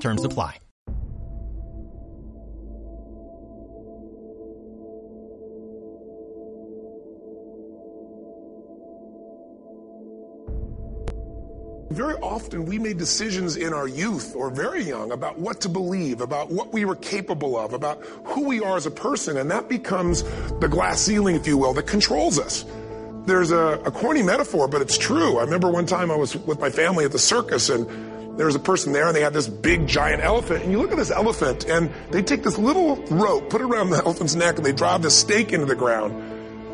[0.00, 0.58] Terms apply.
[11.90, 16.20] Very often we made decisions in our youth or very young about what to believe,
[16.20, 19.70] about what we were capable of, about who we are as a person, and that
[19.70, 20.22] becomes
[20.60, 22.66] the glass ceiling, if you will, that controls us.
[23.24, 25.38] There's a, a corny metaphor, but it's true.
[25.38, 27.88] I remember one time I was with my family at the circus and
[28.36, 30.90] there was a person there and they had this big giant elephant and you look
[30.90, 34.56] at this elephant and they take this little rope, put it around the elephant's neck
[34.56, 36.12] and they drive this stake into the ground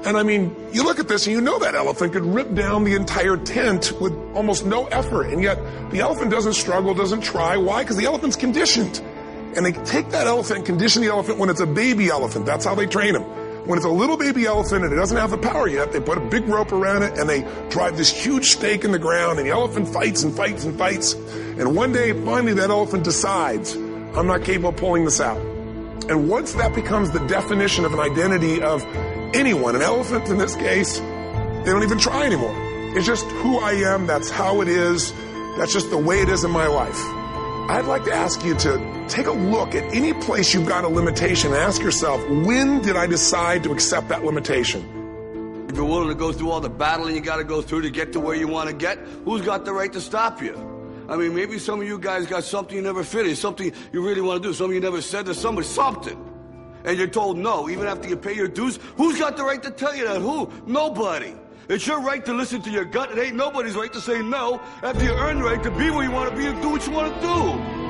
[0.04, 2.82] and I mean, you look at this and you know that elephant could rip down
[2.82, 5.28] the entire tent with almost no effort.
[5.28, 5.58] And yet
[5.92, 7.56] the elephant doesn't struggle, doesn't try.
[7.56, 7.84] Why?
[7.84, 9.00] Because the elephant's conditioned.
[9.54, 12.46] And they take that elephant condition the elephant when it's a baby elephant.
[12.46, 13.22] That's how they train them.
[13.64, 16.18] When it's a little baby elephant and it doesn't have the power yet, they put
[16.18, 19.46] a big rope around it and they drive this huge stake in the ground and
[19.46, 21.12] the elephant fights and fights and fights.
[21.12, 25.40] And one day, finally, that elephant decides, I'm not capable of pulling this out.
[26.08, 28.82] And once that becomes the definition of an identity of
[29.32, 32.54] anyone, an elephant in this case, they don't even try anymore.
[32.96, 34.08] It's just who I am.
[34.08, 35.12] That's how it is.
[35.56, 37.21] That's just the way it is in my life.
[37.68, 40.88] I'd like to ask you to take a look at any place you've got a
[40.88, 45.66] limitation and ask yourself, when did I decide to accept that limitation?
[45.68, 47.90] If you're willing to go through all the battling you got to go through to
[47.90, 50.54] get to where you want to get, who's got the right to stop you?
[51.08, 54.20] I mean, maybe some of you guys got something you never finished, something you really
[54.20, 56.30] want to do, something you never said to somebody, something
[56.84, 59.70] and you're told no, even after you pay your dues, who's got the right to
[59.70, 60.20] tell you that?
[60.20, 60.50] Who?
[60.66, 61.34] Nobody.
[61.68, 63.12] It's your right to listen to your gut.
[63.12, 66.02] It ain't nobody's right to say no after you earn the right to be where
[66.04, 67.82] you want to be and do what you want to do.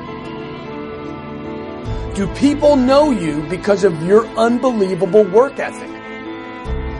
[2.15, 5.89] Do people know you because of your unbelievable work ethic?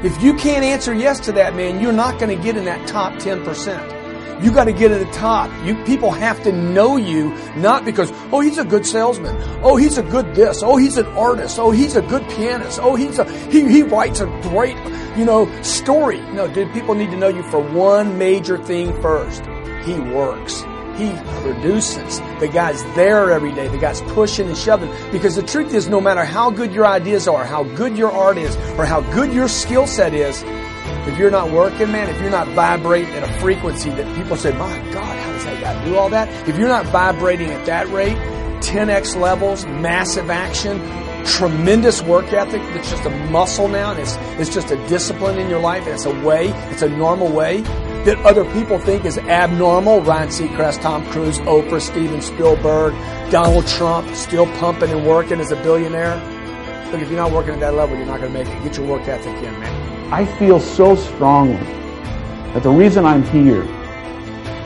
[0.04, 2.88] If you can't answer yes to that, man, you're not going to get in that
[2.88, 4.03] top 10%.
[4.42, 5.50] You got to get to the top.
[5.66, 9.36] You people have to know you not because oh he's a good salesman.
[9.64, 10.62] Oh he's a good this.
[10.64, 11.60] Oh he's an artist.
[11.60, 12.80] Oh he's a good pianist.
[12.82, 14.78] Oh he's a he he writes a great
[15.18, 16.20] you know story.
[16.34, 19.44] No, dude, people need to know you for one major thing first.
[19.86, 20.64] He works.
[20.98, 21.12] He
[21.42, 22.20] produces.
[22.40, 23.68] The guy's there every day.
[23.68, 24.92] The guy's pushing and shoving.
[25.12, 28.38] Because the truth is, no matter how good your ideas are, how good your art
[28.38, 30.44] is, or how good your skill set is,
[31.08, 34.52] if you're not working, man, if you're not vibrating at a frequency that people say,
[34.54, 36.30] my God, how does that guy do all that?
[36.48, 38.18] If you're not vibrating at that rate,
[38.62, 40.80] 10x levels, massive action,
[41.26, 45.50] tremendous work ethic that's just a muscle now and it's, it's just a discipline in
[45.50, 47.62] your life and it's a way, it's a normal way
[48.04, 50.02] that other people think is abnormal.
[50.02, 52.94] Ryan Seacrest, Tom Cruise, Oprah, Steven Spielberg,
[53.32, 56.16] Donald Trump still pumping and working as a billionaire.
[56.92, 58.64] Look, if you're not working at that level, you're not going to make it.
[58.64, 59.83] Get your work ethic in, man.
[60.14, 61.56] I feel so strongly
[62.54, 63.64] that the reason I'm here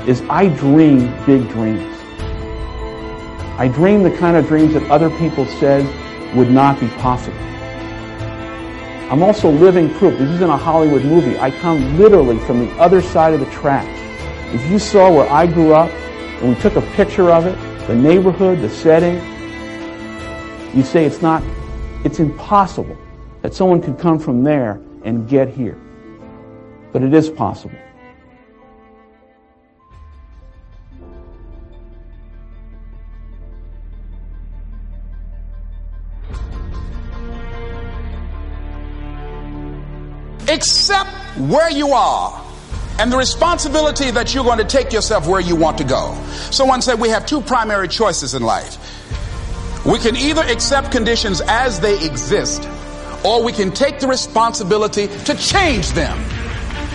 [0.06, 1.98] is I dream big dreams.
[3.58, 5.86] I dream the kind of dreams that other people said
[6.36, 7.40] would not be possible.
[9.10, 10.20] I'm also living proof.
[10.20, 11.40] This isn't a Hollywood movie.
[11.40, 14.02] I come literally from the other side of the tracks.
[14.54, 15.90] If you saw where I grew up
[16.42, 17.58] and we took a picture of it,
[17.88, 19.16] the neighborhood, the setting,
[20.76, 21.42] you'd say it's not,
[22.04, 22.98] it's impossible
[23.44, 25.78] that someone could come from there and get here.
[26.92, 27.78] But it is possible.
[40.50, 42.44] Accept where you are
[43.00, 46.22] and the responsibility that you're going to take yourself where you want to go.
[46.52, 48.76] Someone said we have two primary choices in life.
[49.86, 52.68] We can either accept conditions as they exist
[53.28, 56.18] or we can take the responsibility to change them.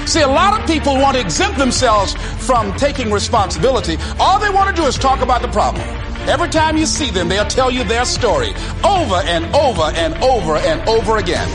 [0.06, 2.14] See, a lot of people want to exempt themselves
[2.46, 3.98] from taking responsibility.
[4.18, 5.86] All they want to do is talk about the problem.
[6.26, 10.56] Every time you see them, they'll tell you their story over and over and over
[10.56, 11.48] and over again.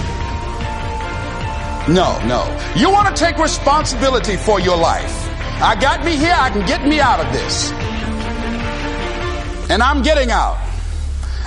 [1.89, 2.43] No, no.
[2.75, 5.11] You want to take responsibility for your life.
[5.59, 7.71] I got me here, I can get me out of this.
[9.71, 10.57] And I'm getting out.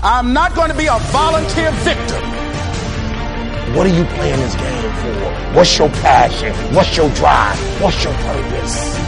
[0.02, 2.29] I'm not going to be a volunteer victim.
[3.75, 5.56] What are you playing this game for?
[5.56, 6.52] What's your passion?
[6.75, 7.58] What's your drive?
[7.81, 8.99] What's your purpose?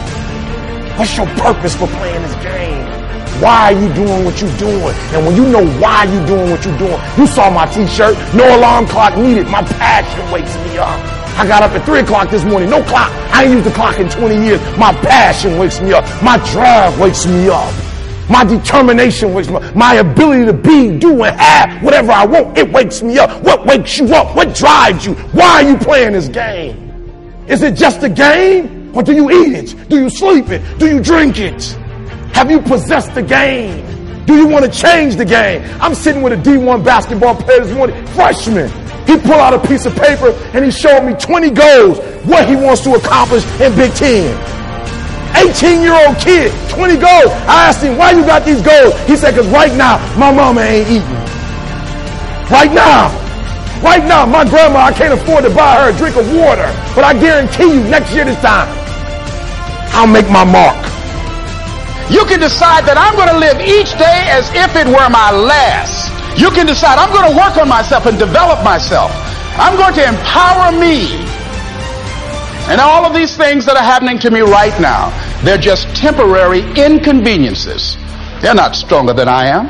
[0.97, 3.03] What's your purpose for playing this game?
[3.41, 4.95] why are you doing what you're doing?
[5.11, 8.45] And when you know why you're doing what you're doing, you saw my t-shirt, no
[8.57, 9.47] alarm clock needed.
[9.47, 10.99] My passion wakes me up.
[11.35, 13.11] I got up at 3 o'clock this morning, no clock.
[13.33, 14.61] I ain't used the clock in 20 years.
[14.77, 16.05] My passion wakes me up.
[16.23, 17.92] My drive wakes me up.
[18.29, 19.75] My determination wakes me up.
[19.75, 23.43] My ability to be, do, and have whatever I want, it wakes me up.
[23.43, 24.35] What wakes you up?
[24.35, 25.13] What drives you?
[25.13, 26.91] Why are you playing this game?
[27.47, 28.95] Is it just a game?
[28.95, 29.89] Or do you eat it?
[29.89, 30.61] Do you sleep it?
[30.79, 31.63] Do you drink it?
[32.33, 34.25] Have you possessed the game?
[34.25, 35.61] Do you want to change the game?
[35.81, 38.69] I'm sitting with a D1 basketball player this morning, freshman.
[39.05, 42.55] He pulled out a piece of paper and he showed me 20 goals, what he
[42.55, 44.62] wants to accomplish in Big Ten.
[45.35, 47.31] 18 year old kid, 20 goals.
[47.49, 48.93] I asked him, why you got these goals?
[49.07, 51.19] He said, cause right now, my mama ain't eating.
[52.49, 53.09] Right now.
[53.81, 56.69] Right now, my grandma, I can't afford to buy her a drink of water.
[56.95, 58.69] But I guarantee you, next year this time,
[59.91, 60.79] I'll make my mark.
[62.07, 65.31] You can decide that I'm going to live each day as if it were my
[65.31, 66.13] last.
[66.39, 69.11] You can decide I'm going to work on myself and develop myself.
[69.59, 71.32] I'm going to empower me.
[72.69, 75.11] And all of these things that are happening to me right now,
[75.43, 77.97] they're just temporary inconveniences.
[78.41, 79.67] They're not stronger than I am.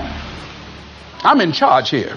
[1.23, 2.15] I'm in charge here.